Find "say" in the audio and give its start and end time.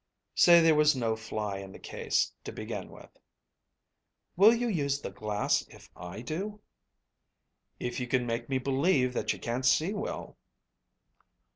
0.33-0.61